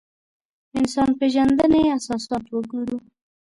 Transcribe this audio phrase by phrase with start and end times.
[0.77, 2.97] انسان پېژندنې اساسات وګورو.